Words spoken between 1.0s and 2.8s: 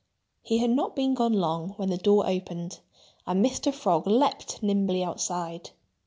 gone long when the door opened.